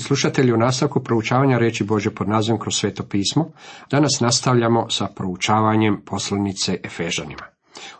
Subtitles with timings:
[0.00, 3.52] Slušatelji u nastavku proučavanja reći Bože pod nazivom kroz sveto pismo,
[3.90, 7.42] danas nastavljamo sa proučavanjem poslanice Efežanima.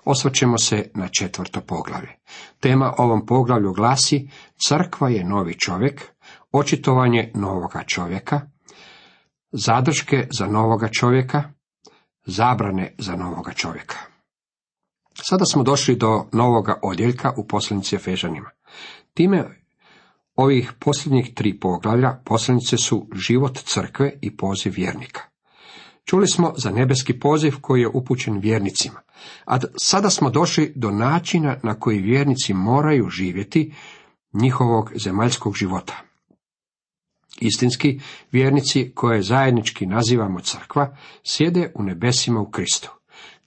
[0.05, 2.09] Osvrćemo se na četvrto poglavlje.
[2.61, 4.31] Tema ovom poglavlju glasi
[4.69, 6.03] Crkva je novi čovjek,
[6.53, 8.41] očitovanje novoga čovjeka,
[9.53, 11.43] zadrške za novoga čovjeka,
[12.27, 13.97] zabrane za novoga čovjeka.
[15.15, 18.51] Sada smo došli do novoga odjeljka u poslanici Efežanima.
[19.15, 19.58] Time
[20.39, 25.23] ovih posljednjih tri poglavlja poslanice su život crkve i poziv vjernika.
[26.05, 29.01] Čuli smo za nebeski poziv koji je upućen vjernicima,
[29.47, 33.75] a sada smo došli do načina na koji vjernici moraju živjeti
[34.33, 36.03] njihovog zemaljskog života.
[37.41, 38.01] Istinski
[38.33, 42.98] vjernici koje zajednički nazivamo crkva sjede u nebesima u Kristu.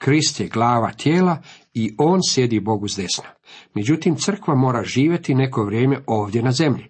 [0.04, 1.38] Krist je glava tijela
[1.73, 3.30] i on sjedi Bogu s desna.
[3.73, 6.86] Međutim, crkva mora živjeti neko vrijeme ovdje na zemlji.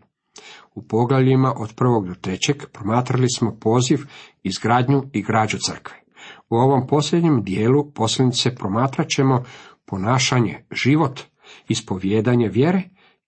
[0.75, 3.99] U poglavljima od prvog do trećeg promatrali smo poziv,
[4.43, 5.95] izgradnju i građu crkve.
[6.49, 9.43] U ovom posljednjem dijelu posljednice promatrat ćemo
[9.85, 11.21] ponašanje, život,
[11.67, 12.81] ispovjedanje vjere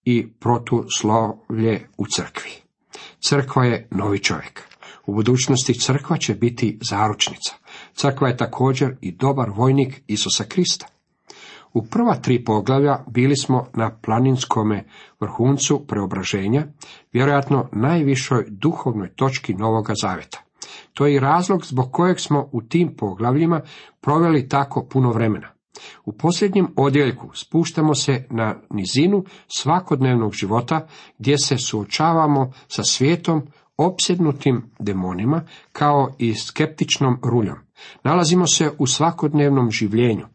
[0.03, 2.51] i protuslovlje u crkvi.
[3.27, 4.61] Crkva je novi čovjek.
[5.05, 7.62] U budućnosti crkva će biti zaručnica.
[7.93, 10.87] Crkva je također i dobar vojnik Isusa Krista.
[11.73, 14.83] U prva tri poglavlja bili smo na planinskome
[15.19, 16.65] vrhuncu preobraženja,
[17.13, 20.41] vjerojatno najvišoj duhovnoj točki Novoga Zaveta.
[20.93, 23.61] To je i razlog zbog kojeg smo u tim poglavljima
[24.01, 25.53] proveli tako puno vremena.
[26.05, 33.47] U posljednjem odjeljku spuštamo se na nizinu svakodnevnog života gdje se suočavamo sa svijetom
[33.77, 37.57] opsjednutim demonima kao i skeptičnom ruljom.
[38.03, 40.27] Nalazimo se u svakodnevnom življenju.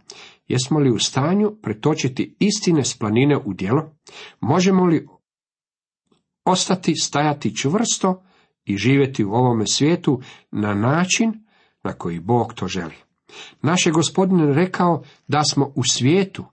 [0.49, 3.91] Jesmo li u stanju pretočiti istine s planine u djelo?
[4.41, 5.09] Možemo li
[6.45, 8.23] ostati stajati čvrsto
[8.65, 11.45] i živjeti u ovome svijetu na način
[11.85, 12.95] na koji Bog to želi?
[13.63, 16.45] Naš je gospodin rekao da smo u svijetu,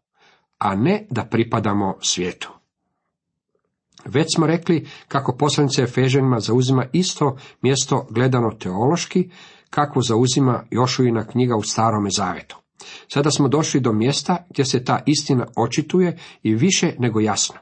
[0.57, 2.51] a ne da pripadamo svijetu.
[4.05, 9.29] Već smo rekli kako poslanica Efežanima zauzima isto mjesto gledano teološki,
[9.69, 12.57] kako zauzima Jošujina knjiga u starome zavetu.
[13.07, 17.55] Sada smo došli do mjesta gdje se ta istina očituje i više nego jasno.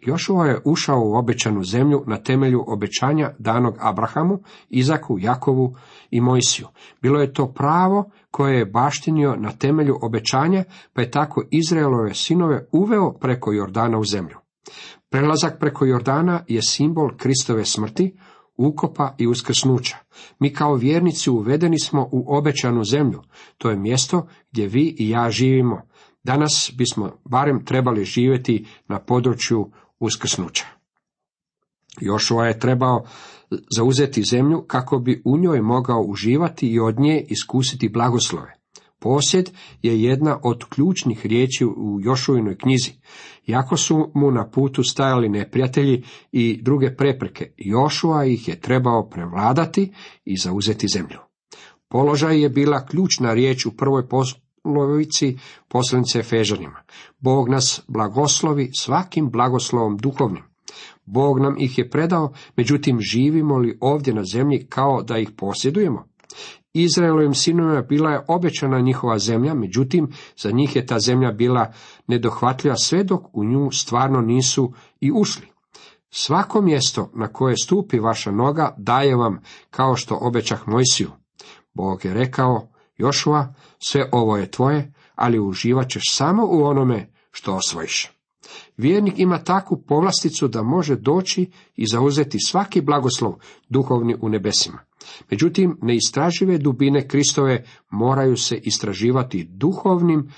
[0.00, 4.38] Jošua je ušao u obećanu zemlju na temelju obećanja danog Abrahamu,
[4.68, 5.76] Izaku, Jakovu
[6.10, 6.66] i Mojsiju.
[7.02, 12.66] Bilo je to pravo koje je baštinio na temelju obećanja, pa je tako Izraelove sinove
[12.72, 14.36] uveo preko Jordana u zemlju.
[15.12, 18.14] Prelazak preko Jordana je simbol Kristove smrti,
[18.56, 19.96] ukopa i uskrsnuća.
[20.38, 23.22] Mi kao vjernici uvedeni smo u obećanu zemlju.
[23.58, 25.82] To je mjesto gdje vi i ja živimo.
[26.24, 30.66] Danas bismo barem trebali živjeti na području uskrsnuća.
[32.00, 33.04] Jošua je trebao
[33.76, 38.61] zauzeti zemlju kako bi u njoj mogao uživati i od nje iskusiti blagoslove.
[39.02, 39.50] Posjed
[39.82, 42.90] je jedna od ključnih riječi u Jošuinoj knjizi.
[43.46, 46.02] Jako su mu na putu stajali neprijatelji
[46.32, 49.92] i druge prepreke, Jošua ih je trebao prevladati
[50.24, 51.18] i zauzeti zemlju.
[51.88, 54.02] Položaj je bila ključna riječ u prvoj
[54.62, 55.38] polovici
[55.68, 56.82] poslanice Fežanima.
[57.18, 60.42] Bog nas blagoslovi svakim blagoslovom duhovnim.
[61.04, 66.04] Bog nam ih je predao, međutim živimo li ovdje na zemlji kao da ih posjedujemo?
[66.74, 71.72] Izraelovim sinovima bila je obećana njihova zemlja, međutim za njih je ta zemlja bila
[72.06, 75.46] nedohvatljiva sve dok u nju stvarno nisu i ušli.
[76.10, 79.40] Svako mjesto na koje stupi vaša noga daje vam
[79.70, 81.10] kao što obećah Mojsiju.
[81.74, 87.54] Bog je rekao, Jošua, sve ovo je tvoje, ali uživat ćeš samo u onome što
[87.54, 88.21] osvojiš.
[88.76, 93.34] Vjernik ima takvu povlasticu da može doći i zauzeti svaki blagoslov
[93.68, 94.78] duhovni u nebesima.
[95.30, 100.32] Međutim, neistražive dubine Kristove moraju se istraživati duhovnim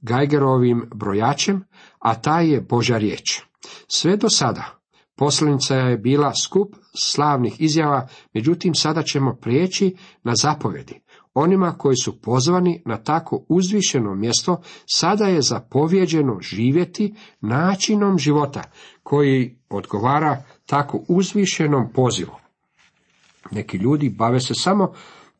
[0.00, 1.64] Gajgerovim brojačem,
[1.98, 3.40] a taj je Božja riječ.
[3.88, 4.76] Sve do sada
[5.16, 11.00] poslanica je bila skup slavnih izjava, međutim sada ćemo prijeći na zapovedi.
[11.38, 18.62] Onima koji su pozvani na tako uzvišeno mjesto, sada je zapovjeđeno živjeti načinom života
[19.02, 22.32] koji odgovara tako uzvišenom pozivu.
[23.50, 24.92] Neki ljudi bave se samo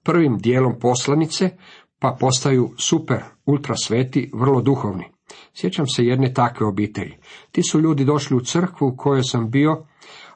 [0.03, 1.51] prvim dijelom poslanice,
[1.99, 5.05] pa postaju super, ultra sveti, vrlo duhovni.
[5.55, 7.17] Sjećam se jedne takve obitelji.
[7.51, 9.87] Ti su ljudi došli u crkvu u kojoj sam bio,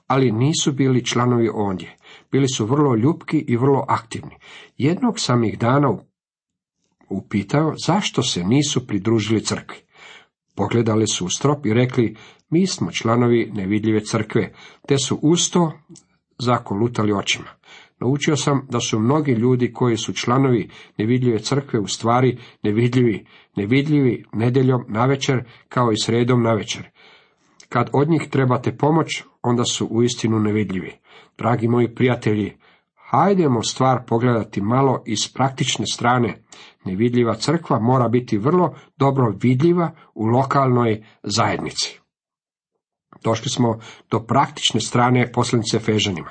[0.07, 1.97] ali nisu bili članovi ondje.
[2.33, 4.37] Bili su vrlo ljubki i vrlo aktivni.
[4.79, 5.99] Jednog sam ih dana
[7.09, 9.77] upitao zašto se nisu pridružili crkvi.
[10.55, 12.17] Pogledali su u strop i rekli,
[12.51, 14.53] Mi smo članovi nevidljive crkve,
[14.89, 15.73] te su usto
[16.39, 17.49] zakolutali očima.
[18.01, 24.25] Naučio sam da su mnogi ljudi koji su članovi nevidljive crkve u stvari nevidljivi, nevidljivi
[24.33, 26.91] nedjeljom navečer kao i sredom navečer.
[27.69, 30.93] Kad od njih trebate pomoć, onda su uistinu nevidljivi.
[31.41, 32.57] Dragi moji prijatelji,
[32.95, 36.43] hajdemo stvar pogledati malo iz praktične strane.
[36.85, 42.01] Nevidljiva crkva mora biti vrlo dobro vidljiva u lokalnoj zajednici.
[43.25, 43.79] Došli smo
[44.11, 46.31] do praktične strane poslanice Fežanima,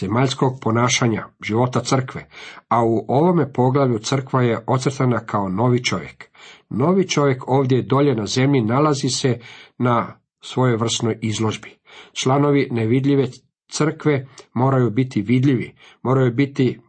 [0.00, 2.28] zemaljskog ponašanja, života crkve,
[2.68, 6.30] a u ovome poglavlju crkva je ocrtana kao novi čovjek.
[6.68, 9.38] Novi čovjek ovdje dolje na zemlji nalazi se
[9.78, 11.78] na svojoj vrsnoj izložbi.
[12.12, 13.26] Članovi nevidljive
[13.68, 16.80] crkve moraju biti vidljivi, moraju biti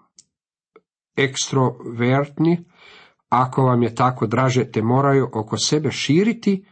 [1.16, 2.64] ekstrovertni,
[3.30, 6.66] ako vam je tako draže, te moraju oko sebe širiti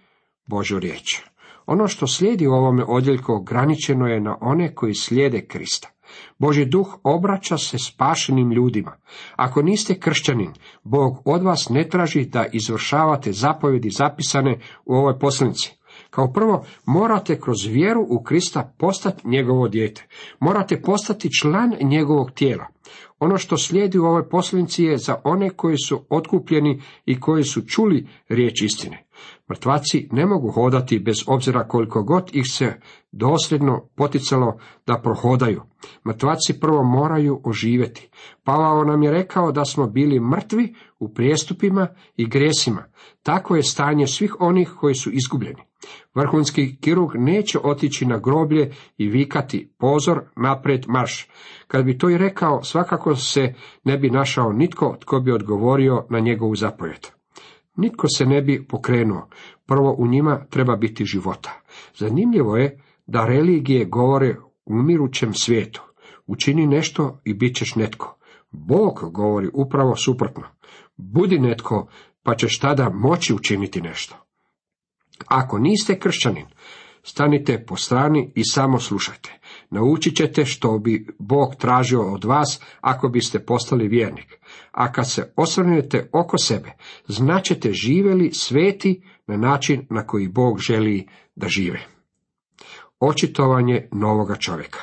[0.46, 1.22] Božu riječ.
[1.66, 5.90] Ono što slijedi u ovome odjeljku ograničeno je na one koji slijede Krista.
[6.38, 8.98] Boži duh obraća se spašenim ljudima.
[9.36, 10.54] Ako niste kršćanin,
[10.84, 15.78] Bog od vas ne traži da izvršavate zapovjedi zapisane u ovoj poslanici.
[16.16, 20.08] Kao prvo, morate kroz vjeru u Krista postati njegovo dijete.
[20.40, 22.68] Morate postati član njegovog tijela.
[23.20, 27.62] Ono što slijedi u ovoj poslanici je za one koji su otkupljeni i koji su
[27.62, 29.06] čuli riječ istine.
[29.50, 32.74] Mrtvaci ne mogu hodati bez obzira koliko god ih se
[33.12, 34.58] dosljedno poticalo
[34.88, 35.62] da prohodaju.
[36.08, 38.10] Mrtvaci prvo moraju oživjeti.
[38.44, 41.88] Pavao nam je rekao da smo bili mrtvi u prijestupima
[42.18, 42.84] i gresima.
[43.24, 45.62] Tako je stanje svih onih koji su izgubljeni.
[46.16, 51.28] Vrhunski kirurg neće otići na groblje i vikati pozor, napred, marš.
[51.68, 53.54] Kad bi to i rekao, svakako se
[53.84, 57.08] ne bi našao nitko tko bi odgovorio na njegovu zapovjed.
[57.76, 59.30] Nitko se ne bi pokrenuo.
[59.66, 61.62] Prvo u njima treba biti života.
[61.98, 64.36] Zanimljivo je da religije govore
[64.66, 65.82] umirućem svijetu.
[66.28, 68.18] Učini nešto i bit ćeš netko.
[68.52, 70.44] Bog govori upravo suprotno.
[70.98, 71.88] Budi netko,
[72.24, 74.25] pa ćeš tada moći učiniti nešto.
[75.26, 76.46] Ako niste kršćanin,
[77.04, 79.40] stanite po strani i samo slušajte.
[79.70, 84.40] Naučit ćete što bi Bog tražio od vas ako biste postali vjernik.
[84.72, 86.72] A kad se osvrnete oko sebe,
[87.08, 91.80] značete živjeli sveti na način na koji Bog želi da žive.
[93.00, 94.80] Očitovanje novoga čovjeka.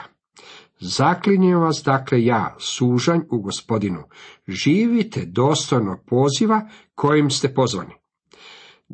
[0.81, 4.03] Zaklinjem vas dakle ja, sužanj u gospodinu,
[4.49, 8.02] živite dostojno poziva kojim ste pozvani.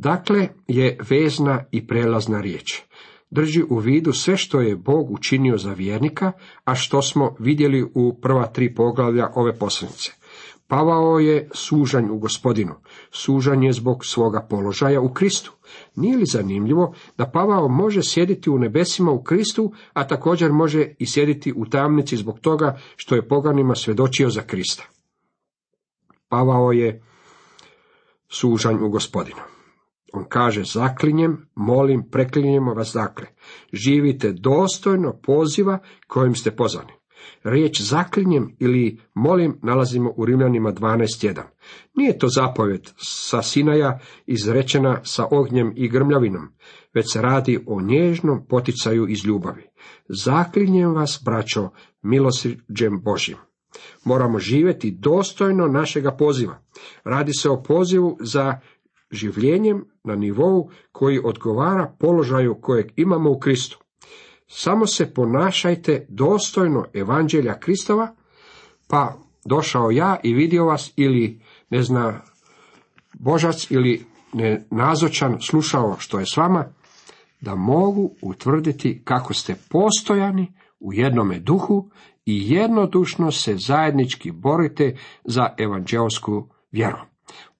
[0.00, 2.83] Dakle je vezna i prelazna riječ.
[3.31, 6.33] Drži u vidu sve što je Bog učinio za vjernika,
[6.65, 10.12] a što smo vidjeli u prva tri poglavlja ove poslanice.
[10.67, 12.75] Pavao je sužanj u gospodinu,
[13.11, 15.53] sužanj je zbog svoga položaja u Kristu.
[15.97, 21.06] Nije li zanimljivo da Pavao može sjediti u nebesima u Kristu, a također može i
[21.06, 24.85] sjediti u tamnici zbog toga što je poganima svjedočio za Krista.
[26.29, 27.03] Pavao je
[28.29, 29.57] sužanj u gospodinu.
[30.12, 33.26] On kaže, zaklinjem, molim, preklinjemo vas dakle.
[33.72, 36.93] Živite dostojno poziva kojim ste pozvani.
[37.44, 41.43] Riječ zaklinjem ili molim nalazimo u Rimljanima 12.1.
[41.94, 46.49] Nije to zapovjed sa Sinaja izrečena sa ognjem i grmljavinom,
[46.94, 49.62] već se radi o nježnom poticaju iz ljubavi.
[50.08, 51.70] Zaklinjem vas, braćo,
[52.02, 53.36] milosrđem Božjim.
[54.05, 56.62] Moramo živjeti dostojno našega poziva.
[57.05, 58.60] Radi se o pozivu za
[59.10, 63.79] življenjem na nivou koji odgovara položaju kojeg imamo u Kristu.
[64.46, 68.15] Samo se ponašajte dostojno evanđelja Kristova,
[68.88, 72.20] pa došao ja i vidio vas ili ne zna
[73.19, 76.65] božac ili nenazočan slušao što je s vama,
[77.41, 81.91] da mogu utvrditi kako ste postojani u jednome duhu
[82.27, 86.98] i jednodušno se zajednički borite za evanđelsku vjeru.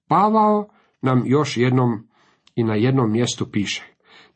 [0.07, 0.69] Pavao
[1.01, 2.07] nam još jednom
[2.55, 3.83] i na jednom mjestu piše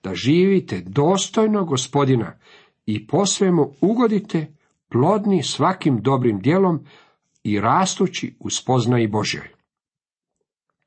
[0.03, 2.39] da živite dostojno gospodina
[2.85, 4.55] i po svemu ugodite
[4.89, 6.85] plodni svakim dobrim djelom
[7.43, 9.49] i rastući u spoznaji Božjoj.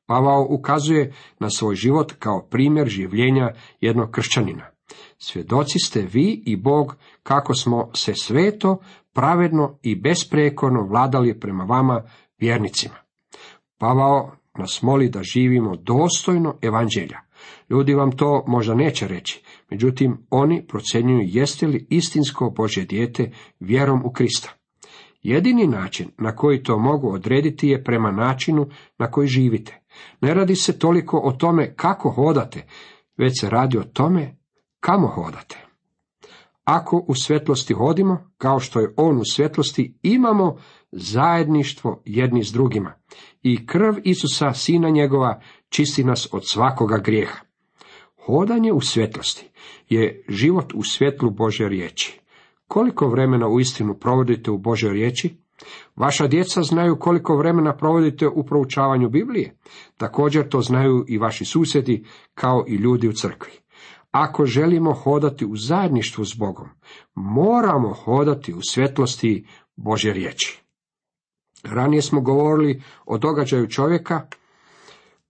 [0.07, 4.71] Pavao ukazuje na svoj život kao primjer življenja jednog kršćanina.
[5.19, 8.79] Svjedoci ste vi i Bog kako smo se sveto,
[9.13, 12.03] pravedno i besprekorno vladali prema vama
[12.39, 12.95] vjernicima.
[13.79, 17.21] Pavao nas moli da živimo dostojno evanđelja.
[17.71, 24.03] Ljudi vam to možda neće reći, međutim oni procjenjuju jeste li istinsko Božje dijete vjerom
[24.05, 24.53] u Krista.
[25.23, 29.81] Jedini način na koji to mogu odrediti je prema načinu na koji živite.
[30.21, 32.67] Ne radi se toliko o tome kako hodate,
[33.17, 34.37] već se radi o tome
[34.81, 35.67] Kamo hodate?
[36.65, 40.57] Ako u svjetlosti hodimo, kao što je on u svjetlosti, imamo
[40.97, 42.95] zajedništvo jedni s drugima.
[43.43, 47.39] I krv Isusa, sina njegova, čisti nas od svakoga grijeha.
[48.27, 49.49] Hodanje u svjetlosti
[49.89, 52.21] je život u svjetlu Bože riječi.
[52.69, 55.37] Koliko vremena u istinu provodite u Božoj riječi?
[55.97, 59.59] Vaša djeca znaju koliko vremena provodite u proučavanju Biblije.
[59.97, 63.53] Također to znaju i vaši susjedi, kao i ljudi u crkvi.
[64.11, 66.69] Ako želimo hodati u zajedništvu s Bogom,
[67.15, 70.66] moramo hodati u svjetlosti Božje riječi.
[71.65, 74.27] Ranije smo govorili o događaju čovjeka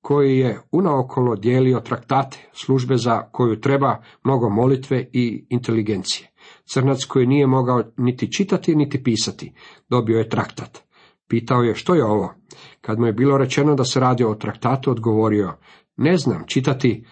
[0.01, 6.31] koji je unaokolo dijelio traktate, službe za koju treba mnogo molitve i inteligencije.
[6.65, 9.53] Crnac koji nije mogao niti čitati, niti pisati,
[9.89, 10.79] dobio je traktat.
[11.29, 12.35] Pitao je što je ovo?
[12.81, 15.53] Kad mu je bilo rečeno da se radi o traktatu, odgovorio,
[15.97, 17.07] ne znam čitati,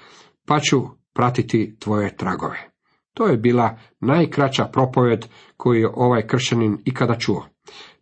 [0.47, 0.83] pa ću
[1.15, 2.71] pratiti tvoje tragove.
[3.15, 7.47] To je bila najkraća propoved koju je ovaj kršćanin ikada čuo.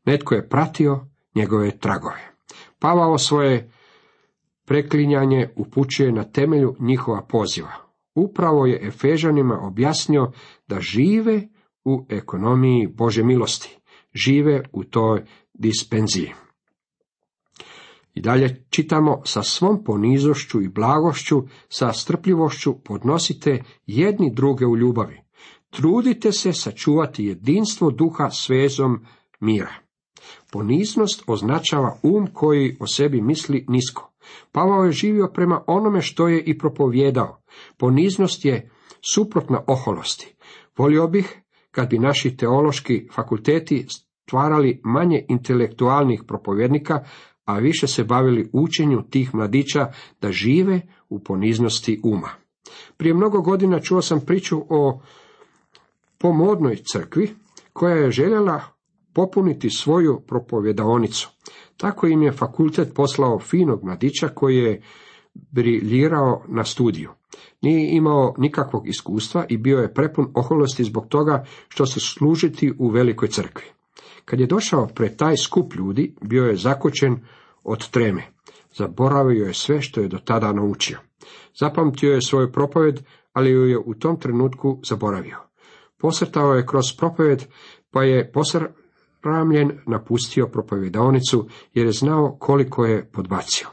[0.05, 2.35] Netko je pratio njegove tragove.
[2.79, 3.71] Pavao svoje
[4.65, 7.73] preklinjanje upućuje na temelju njihova poziva.
[8.15, 10.33] Upravo je Efežanima objasnio
[10.69, 11.49] da žive
[11.85, 13.79] u ekonomiji Bože milosti,
[14.15, 16.33] žive u toj dispenziji.
[18.15, 25.21] I dalje čitamo, sa svom ponizošću i blagošću, sa strpljivošću podnosite jedni druge u ljubavi.
[25.71, 29.07] Trudite se sačuvati jedinstvo duha svezom
[29.41, 29.82] mira.
[30.53, 34.13] Poniznost označava um koji o sebi misli nisko.
[34.53, 37.43] Pavao je živio prema onome što je i propovjedao.
[37.77, 38.71] Poniznost je
[39.15, 40.35] suprotna oholosti.
[40.79, 43.87] Volio bih kad bi naši teološki fakulteti
[44.27, 47.05] stvarali manje intelektualnih propovjednika,
[47.45, 52.31] a više se bavili učenju tih mladića da žive u poniznosti uma.
[52.97, 55.01] Prije mnogo godina čuo sam priču o
[56.19, 57.35] pomodnoj crkvi
[57.73, 58.61] koja je željela
[59.15, 61.31] popuniti svoju propovjedaonicu.
[61.77, 64.83] Tako im je fakultet poslao finog mladića koji je
[65.35, 67.11] briljirao na studiju.
[67.63, 72.89] Nije imao nikakvog iskustva i bio je prepun oholosti zbog toga što se služiti u
[72.89, 73.65] velikoj crkvi.
[74.25, 77.21] Kad je došao pred taj skup ljudi, bio je zakočen
[77.65, 78.23] od treme.
[78.75, 80.99] Zaboravio je sve što je do tada naučio.
[81.61, 83.01] Zapamtio je svoju propoved,
[83.33, 85.37] ali ju je u tom trenutku zaboravio.
[85.99, 87.45] Posrtao je kroz propoved,
[87.91, 88.33] pa je
[89.23, 93.69] posramljen napustio propovjedaonicu, jer je znao koliko je podbacio.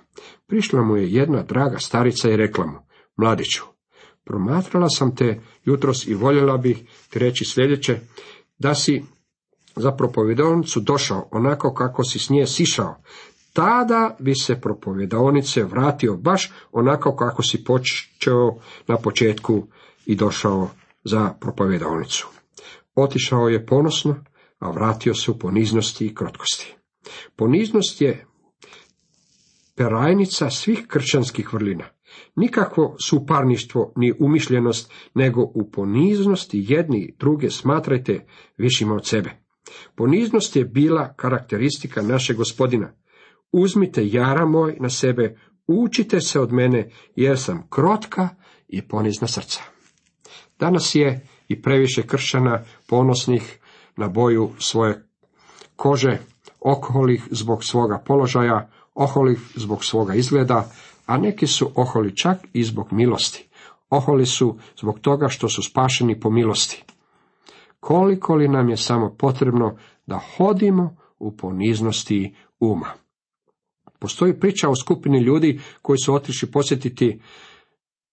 [0.48, 2.78] Prišla mu je jedna draga starica i rekla mu,
[3.18, 3.64] mladiću,
[4.24, 6.78] promatrala sam te jutros i voljela bih
[7.10, 8.00] ti reći sljedeće,
[8.58, 9.04] da si
[9.76, 12.96] za propovjedaonicu došao onako kako si s nje sišao,
[13.54, 18.56] tada bi se propovjedaonice vratio baš onako kako si počeo
[18.88, 19.68] na početku
[20.06, 20.70] i došao
[21.04, 22.28] za propovjedaonicu.
[22.96, 24.16] Otišao je ponosno,
[24.60, 26.76] a vratio se u poniznosti i krotkosti.
[27.36, 28.26] Poniznost je
[29.76, 31.86] perajnica svih kršćanskih vrlina.
[32.36, 38.26] Nikakvo suparništvo ni umišljenost, nego u poniznosti jedni druge smatrajte
[38.58, 39.30] višima od sebe.
[39.96, 42.94] Poniznost je bila karakteristika našeg gospodina.
[43.52, 45.38] Uzmite jara moj na sebe,
[45.68, 48.30] učite se od mene, jer sam krotka
[48.68, 49.62] i ponizna srca.
[50.60, 53.59] Danas je i previše kršćana ponosnih
[54.00, 55.04] na boju svoje
[55.76, 56.18] kože,
[56.60, 60.72] okolih zbog svoga položaja, oholih zbog svoga izgleda,
[61.06, 63.50] a neki su oholi čak i zbog milosti.
[63.90, 66.84] Oholi su zbog toga što su spašeni po milosti.
[67.80, 72.88] Koliko li nam je samo potrebno da hodimo u poniznosti uma.
[74.00, 77.22] Postoji priča o skupini ljudi koji su otišli posjetiti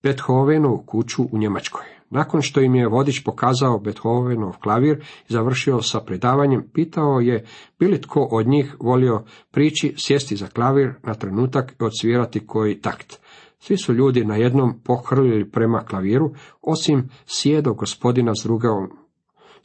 [0.03, 1.96] Bethovenu kuću u Njemačkoj.
[2.11, 7.45] Nakon što im je vodič pokazao Beethovenov klavir i završio sa predavanjem, pitao je
[7.79, 12.81] bi li tko od njih volio prići, sjesti za klavir na trenutak i odsvirati koji
[12.81, 13.19] takt.
[13.59, 18.69] Svi su ljudi na jednom pohrlili prema klaviru, osim sjedo gospodina s druge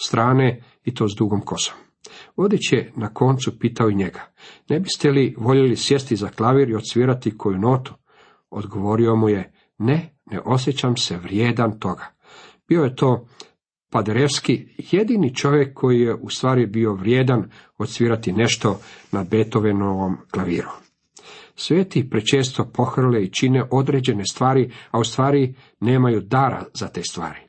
[0.05, 1.75] strane i to s dugom kosom.
[2.37, 4.21] Vodič je na koncu pitao i njega,
[4.69, 7.93] ne biste li voljeli sjesti za klavir i odsvirati koju notu?
[8.49, 12.20] Odgovorio mu je, ne, ne osjećam se vrijedan toga.
[12.71, 13.25] Bio je to
[13.91, 18.79] Paderevski jedini čovjek koji je u stvari bio vrijedan odsvirati nešto
[19.11, 20.69] na Beethovenovom klaviru.
[21.55, 27.39] Sveti prečesto pohrle i čine određene stvari, a u stvari nemaju dara za te stvari.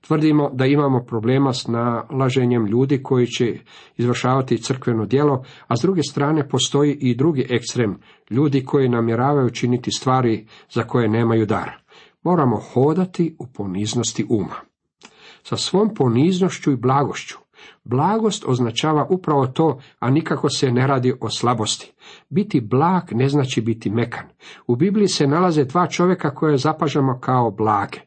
[0.00, 3.58] Tvrdimo da imamo problema s nalaženjem ljudi koji će
[3.96, 7.98] izvršavati crkveno djelo, a s druge strane postoji i drugi ekstrem,
[8.30, 11.80] ljudi koji namjeravaju činiti stvari za koje nemaju dara.
[12.22, 14.69] Moramo hodati u poniznosti uma.
[15.42, 17.38] Sa svom poniznošću i blagošću.
[17.84, 21.92] Blagost označava upravo to, a nikako se ne radi o slabosti.
[22.28, 24.26] Biti blag ne znači biti mekan.
[24.66, 27.98] U Bibliji se nalaze dva čovjeka koje zapažamo kao blage.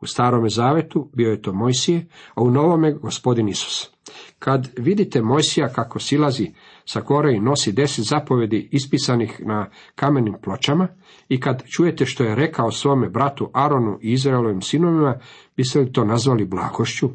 [0.00, 3.90] U starome zavetu bio je to Mojsije, a u novome gospodin Isus.
[4.38, 6.52] Kad vidite Mojsija kako silazi
[6.92, 7.02] sa
[7.36, 10.88] i nosi deset zapovedi ispisanih na kamenim pločama
[11.28, 15.18] i kad čujete što je rekao svome bratu Aronu i Izraelovim sinovima,
[15.56, 17.10] biste li to nazvali blagošću?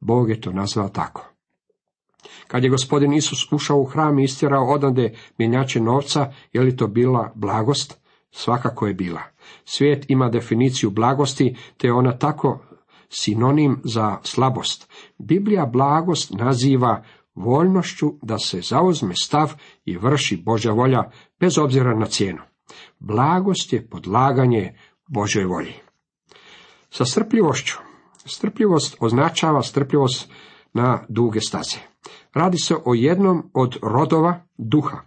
[0.00, 1.32] Bog je to nazvao tako.
[2.46, 6.86] Kad je gospodin Isus ušao u hram i istjerao odande mjenjače novca, je li to
[6.86, 7.98] bila blagost?
[8.30, 9.22] Svakako je bila.
[9.64, 12.58] Svijet ima definiciju blagosti, te je ona tako
[13.08, 14.90] sinonim za slabost.
[15.18, 17.02] Biblija blagost naziva
[17.36, 19.52] voljnošću da se zauzme stav
[19.84, 22.42] i vrši Božja volja bez obzira na cijenu.
[22.98, 25.74] Blagost je podlaganje Božoj volji.
[26.90, 27.76] Sa strpljivošću.
[28.26, 30.30] Strpljivost označava strpljivost
[30.72, 31.76] na duge staze.
[32.34, 34.98] Radi se o jednom od rodova duha.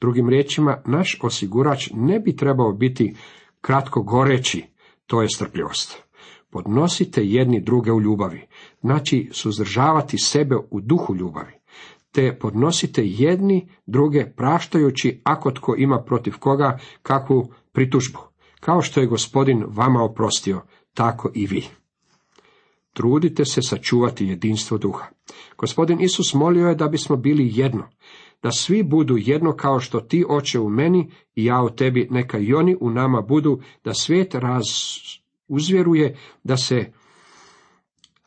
[0.00, 3.16] Drugim riječima, naš osigurač ne bi trebao biti
[3.60, 4.64] kratko goreći,
[5.06, 6.02] to je strpljivost.
[6.52, 8.46] Podnosite jedni druge u ljubavi,
[8.80, 11.52] znači suzdržavati sebe u duhu ljubavi,
[12.12, 18.18] te podnosite jedni druge praštajući ako tko ima protiv koga kakvu pritužbu.
[18.60, 20.60] Kao što je gospodin vama oprostio,
[20.94, 21.64] tako i vi.
[22.92, 25.06] Trudite se sačuvati jedinstvo duha.
[25.58, 27.88] Gospodin Isus molio je da bismo bili jedno,
[28.42, 32.38] da svi budu jedno kao što ti oče u meni i ja u tebi, neka
[32.38, 34.64] i oni u nama budu, da svijet raz
[35.48, 36.92] uzvjeruje da se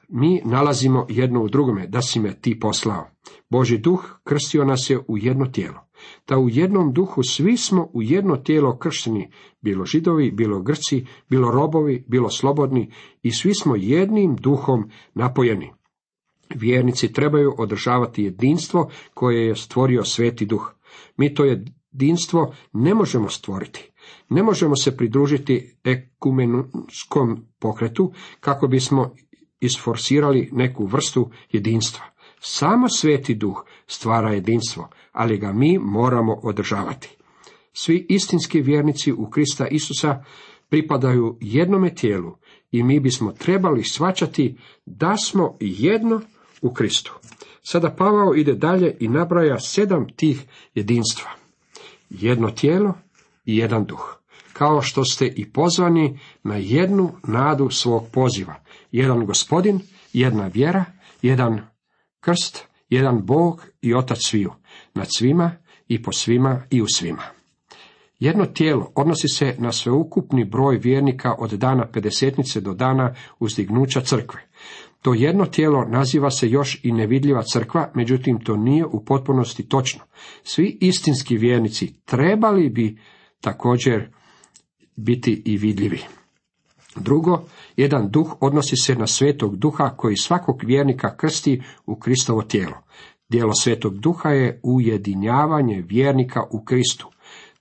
[0.10, 3.08] mi nalazimo jedno u drugome, da si me ti poslao.
[3.50, 5.88] Boži duh krstio nas je u jedno tijelo.
[6.28, 9.32] Da u jednom duhu svi smo u jedno tijelo kršteni,
[9.62, 12.92] bilo židovi, bilo grci, bilo robovi, bilo slobodni,
[13.22, 15.74] i svi smo jednim duhom napojeni.
[16.56, 20.74] Vjernici trebaju održavati jedinstvo koje je stvorio sveti duh.
[21.18, 23.92] Mi to jedinstvo ne možemo stvoriti.
[24.30, 29.16] Ne možemo se pridružiti ekumenskom pokretu kako bismo
[29.60, 32.06] isforsirali neku vrstu jedinstva.
[32.40, 37.18] Samo sveti duh stvara jedinstvo, ali ga mi moramo održavati.
[37.74, 40.24] Svi istinski vjernici u Krista Isusa
[40.70, 42.36] pripadaju jednome tijelu
[42.72, 46.22] i mi bismo trebali svačati da smo jedno
[46.62, 47.14] u Kristu.
[47.64, 51.30] Sada Pavao ide dalje i nabraja sedam tih jedinstva.
[52.10, 52.94] Jedno tijelo
[53.46, 54.18] i jedan duh.
[54.54, 58.56] Kao što ste i pozvani na jednu nadu svog poziva.
[58.92, 59.80] Jedan gospodin,
[60.14, 60.86] jedna vjera,
[61.22, 61.62] jedan
[62.20, 64.52] krst, jedan Bog i Otac sviju,
[64.94, 65.52] nad svima
[65.88, 67.24] i po svima i u svima.
[68.20, 74.42] Jedno tijelo odnosi se na sveukupni broj vjernika od dana pedesetnice do dana uzdignuća crkve.
[75.02, 80.02] To jedno tijelo naziva se još i nevidljiva crkva, međutim to nije u potpunosti točno.
[80.44, 82.98] Svi istinski vjernici trebali bi
[83.46, 84.10] također
[84.96, 86.02] biti i vidljivi.
[86.96, 87.44] Drugo,
[87.78, 92.78] jedan duh odnosi se na svetog duha koji svakog vjernika krsti u Kristovo tijelo.
[93.30, 97.12] Dijelo svetog duha je ujedinjavanje vjernika u Kristu.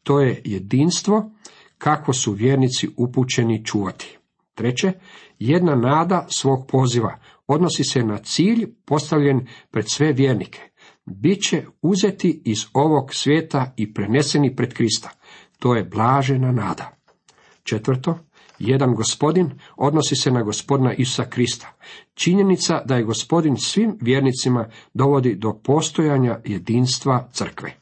[0.03, 1.31] To je jedinstvo
[1.79, 4.19] kako su vjernici upućeni čuvati.
[4.55, 4.93] Treće,
[5.39, 10.61] jedna nada svog poziva odnosi se na cilj postavljen pred sve vjernike.
[11.07, 15.11] Biće uzeti iz ovog svijeta i preneseni pred Krista.
[15.59, 16.97] To je blažena nada.
[17.63, 18.19] Četvrto,
[18.59, 21.73] jedan gospodin odnosi se na gospodina Isusa Krista.
[22.15, 27.73] Činjenica da je gospodin svim vjernicima dovodi do postojanja jedinstva crkve.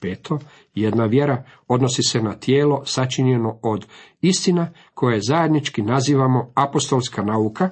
[0.00, 0.38] Peto,
[0.74, 3.86] jedna vjera odnosi se na tijelo sačinjeno od
[4.20, 7.70] istina koje zajednički nazivamo apostolska nauka.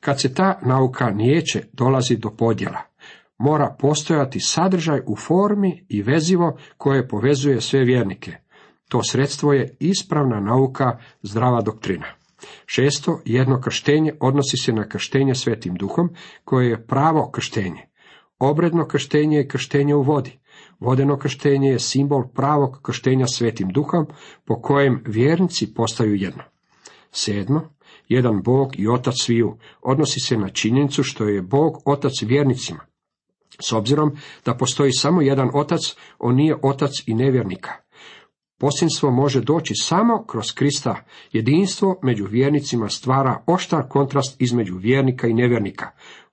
[0.00, 2.80] Kad se ta nauka nijeće, dolazi do podjela.
[3.38, 8.45] Mora postojati sadržaj u formi i vezivo koje povezuje sve vjernike.
[8.88, 12.06] To sredstvo je ispravna nauka, zdrava doktrina.
[12.66, 16.10] Šesto, jedno krštenje odnosi se na krštenje svetim duhom,
[16.44, 17.88] koje je pravo krštenje.
[18.38, 20.38] Obredno krštenje je krštenje u vodi.
[20.80, 24.06] Vodeno krštenje je simbol pravog krštenja svetim duhom,
[24.44, 26.42] po kojem vjernici postaju jedno.
[27.10, 27.60] Sedmo,
[28.08, 32.80] jedan Bog i Otac sviju odnosi se na činjenicu što je Bog Otac vjernicima.
[33.60, 35.80] S obzirom da postoji samo jedan Otac,
[36.18, 37.72] on nije Otac i nevjernika.
[38.58, 41.04] Posinstvo može doći samo kroz Krista.
[41.32, 45.90] Jedinstvo među vjernicima stvara oštar kontrast između vjernika i nevjernika.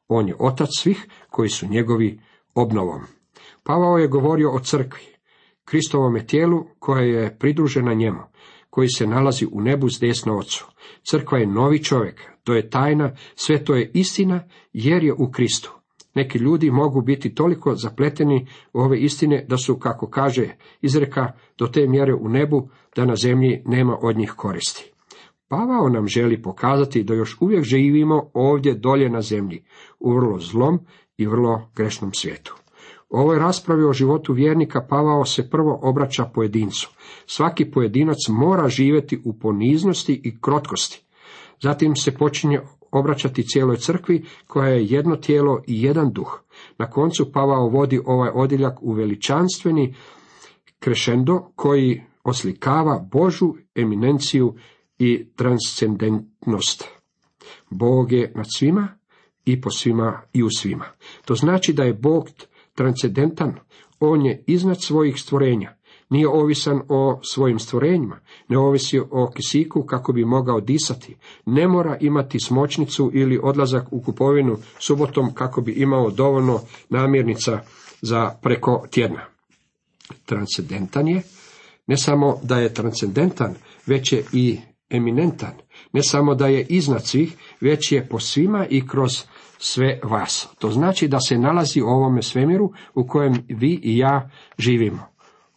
[0.07, 2.19] On je otac svih koji su njegovi
[2.55, 3.01] obnovom.
[3.63, 5.03] Pavao je govorio o crkvi,
[5.65, 8.19] Kristovome tijelu koje je pridružena njemu.
[8.69, 10.65] koji se nalazi u nebu s desno ocu.
[11.03, 15.82] Crkva je novi čovjek, to je tajna, sve to je istina, jer je u Kristu.
[16.15, 21.67] Neki ljudi mogu biti toliko zapleteni u ove istine da su, kako kaže izreka, do
[21.67, 24.91] te mjere u nebu da na zemlji nema od njih koristi.
[25.47, 29.63] Pavao nam želi pokazati da još uvijek živimo ovdje dolje na zemlji,
[29.99, 30.79] u vrlo zlom
[31.17, 32.55] i vrlo grešnom svijetu.
[33.09, 36.89] U ovoj raspravi o životu vjernika Pavao se prvo obraća pojedincu.
[37.25, 41.03] Svaki pojedinac mora živjeti u poniznosti i krotkosti.
[41.61, 42.61] Zatim se počinje
[42.93, 46.43] obraćati cijeloj crkvi koja je jedno tijelo i jedan duh.
[46.77, 49.95] Na koncu Pavao vodi ovaj odjeljak u veličanstveni
[50.79, 54.55] krešendo koji oslikava Božu eminenciju
[54.99, 56.87] i transcendentnost.
[57.69, 58.87] Bog je nad svima
[59.45, 60.85] i po svima i u svima.
[61.25, 62.29] To znači da je Bog
[62.75, 63.55] transcendentan,
[63.99, 65.75] on je iznad svojih stvorenja,
[66.09, 71.97] nije ovisan o svojim stvorenjima, ne ovisi o kisiku kako bi mogao disati, ne mora
[72.01, 77.59] imati smočnicu ili odlazak u kupovinu subotom kako bi imao dovoljno namirnica
[78.01, 79.25] za preko tjedna.
[80.25, 81.21] Transcendentan je,
[81.87, 85.53] ne samo da je transcendentan, već je i eminentan,
[85.93, 89.23] ne samo da je iznad svih, već je po svima i kroz
[89.57, 90.47] sve vas.
[90.59, 95.12] To znači da se nalazi u ovome svemiru u kojem vi i ja živimo.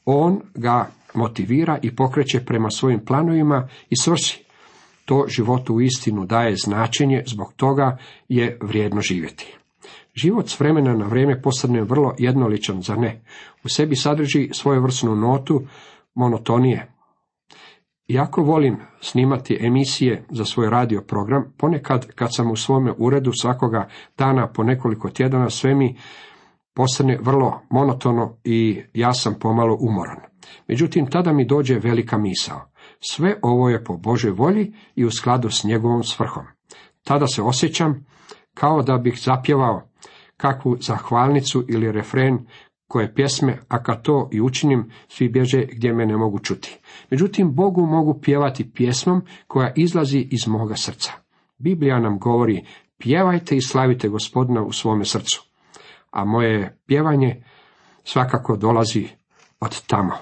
[0.07, 4.45] On ga motivira i pokreće prema svojim planovima i svrsi.
[5.05, 9.57] To životu u istinu daje značenje, zbog toga je vrijedno živjeti.
[10.15, 13.23] Život s vremena na vrijeme postane vrlo jednoličan, za ne?
[13.65, 15.63] U sebi sadrži svojevrsnu notu
[16.15, 16.93] monotonije.
[18.09, 23.89] Iako volim snimati emisije za svoj radio program, ponekad kad sam u svome uredu svakoga
[24.19, 25.97] dana po nekoliko tjedana sve mi
[26.77, 30.17] postane vrlo monotono i ja sam pomalo umoran.
[30.69, 32.61] Međutim, tada mi dođe velika misao.
[33.01, 36.45] Sve ovo je po Božoj volji i u skladu s njegovom svrhom.
[37.05, 38.07] Tada se osjećam
[38.55, 39.89] kao da bih zapjevao
[40.37, 42.47] kakvu zahvalnicu ili refren
[42.89, 46.79] koje pjesme, a kad to i učinim, svi bježe gdje me ne mogu čuti.
[47.11, 51.13] Međutim, Bogu mogu pjevati pjesmom koja izlazi iz moga srca.
[51.59, 52.67] Biblija nam govori,
[52.99, 55.56] pjevajte i slavite gospodina u svome srcu
[56.17, 57.43] a moje pjevanje
[58.05, 59.09] svakako dolazi
[59.61, 60.15] od tamo,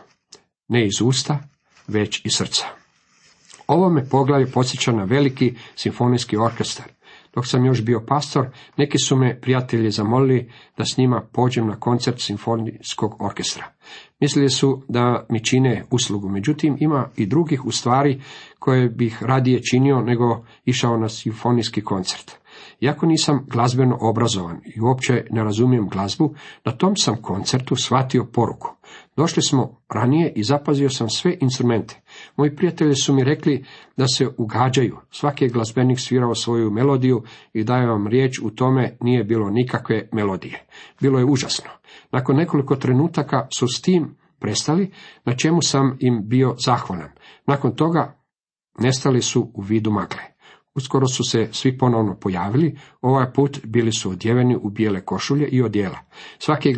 [0.69, 1.39] ne iz usta,
[1.87, 2.67] već iz srca.
[3.67, 6.87] Ovo me poglavlje podsjeća na veliki simfonijski orkestar.
[7.35, 11.81] Dok sam još bio pastor, neki su me prijatelji zamolili da s njima pođem na
[11.81, 13.65] koncert simfonijskog orkestra.
[14.21, 18.23] Mislili su da mi čine uslugu, međutim ima i drugih u stvari
[18.59, 22.44] koje bih radije činio nego išao na simfonijski koncert.
[22.85, 28.69] Iako nisam glazbeno obrazovan i uopće ne razumijem glazbu, na tom sam koncertu shvatio poruku.
[29.17, 32.01] Došli smo ranije i zapazio sam sve instrumente.
[32.37, 33.65] Moji prijatelji su mi rekli
[33.97, 34.97] da se ugađaju.
[35.11, 40.09] Svaki je glazbenik svirao svoju melodiju i daje vam riječ u tome nije bilo nikakve
[40.13, 40.67] melodije.
[41.01, 41.71] Bilo je užasno.
[42.13, 44.93] Nakon nekoliko trenutaka su s tim prestali,
[45.25, 47.11] na čemu sam im bio zahvalan.
[47.47, 48.21] Nakon toga
[48.79, 50.34] nestali su u vidu magle.
[50.75, 55.63] Uskoro su se svi ponovno pojavili, ovaj put bili su odjeveni u bijele košulje i
[55.63, 55.99] odjela.
[56.39, 56.77] Svaki je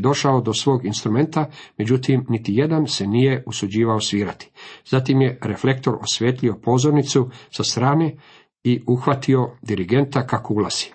[0.00, 4.50] došao do svog instrumenta, međutim niti jedan se nije usuđivao svirati.
[4.86, 8.16] Zatim je reflektor osvjetlio pozornicu sa strane
[8.64, 10.86] i uhvatio dirigenta kako ulazi.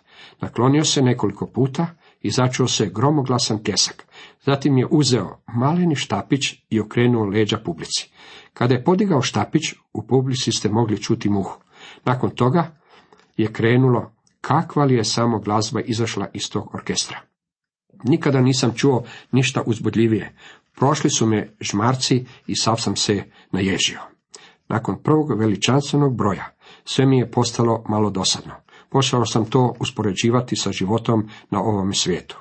[0.41, 1.87] Naklonio se nekoliko puta
[2.21, 4.07] i začuo se gromoglasan pljesak.
[4.45, 8.09] Zatim je uzeo maleni štapić i okrenuo leđa publici.
[8.53, 11.66] Kada je podigao štapić, u publici ste mogli čuti muhu.
[12.05, 12.71] Nakon toga
[13.37, 17.19] je krenulo kakva li je samo glazba izašla iz tog orkestra.
[18.03, 20.35] Nikada nisam čuo ništa uzbudljivije.
[20.75, 23.99] Prošli su me žmarci i sav sam se naježio.
[24.67, 28.53] Nakon prvog veličanstvenog broja sve mi je postalo malo dosadno.
[28.89, 32.37] Počeo sam to uspoređivati sa životom na ovom svijetu.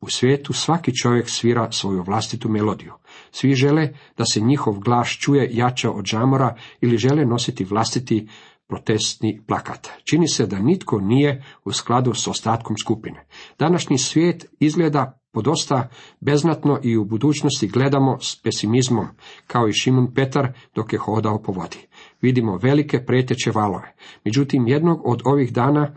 [0.00, 2.92] U svijetu svaki čovjek svira svoju vlastitu melodiju.
[3.30, 8.28] Svi žele da se njihov glas čuje jače od žamora ili žele nositi vlastiti
[8.68, 9.88] protestni plakat.
[10.10, 13.26] Čini se da nitko nije u skladu s ostatkom skupine.
[13.58, 15.88] Današnji svijet izgleda podosta
[16.20, 19.06] beznatno i u budućnosti gledamo s pesimizmom,
[19.46, 21.88] kao i Šimun Petar dok je hodao po vodi.
[22.20, 23.94] Vidimo velike preteće valove.
[24.24, 25.94] Međutim, jednog od ovih dana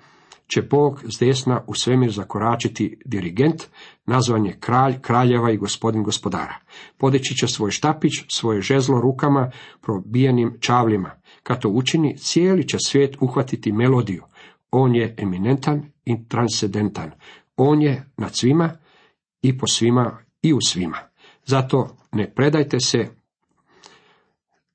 [0.54, 3.64] će Bog s desna u svemir zakoračiti dirigent,
[4.06, 6.56] nazvan je kralj, kraljeva i gospodin gospodara.
[6.98, 11.12] Podeći će svoj štapić, svoje žezlo rukama, probijenim čavljima.
[11.44, 14.24] Kad to učini, cijeli će svijet uhvatiti melodiju.
[14.72, 17.12] On je eminentan i transcendentan.
[17.58, 18.78] On je nad svima
[19.42, 20.98] i po svima i u svima.
[21.46, 23.10] Zato ne predajte se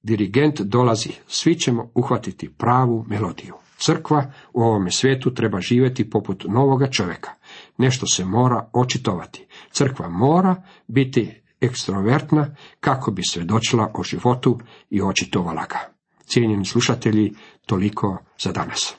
[0.02, 3.65] dirigent dolazi, svi ćemo uhvatiti pravu melodiju.
[3.78, 7.30] Crkva u ovome svijetu treba živjeti poput novoga čovjeka.
[7.78, 9.46] Nešto se mora očitovati.
[9.72, 14.58] Crkva mora biti ekstrovertna kako bi svjedočila o životu
[14.90, 15.78] i očitovala ga.
[16.26, 17.34] Cijenjeni slušatelji,
[17.66, 18.96] toliko za danas.